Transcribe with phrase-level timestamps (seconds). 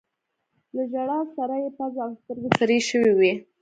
[0.75, 3.33] له ژړا سره يې پزه او سترګې سرې شوي وې.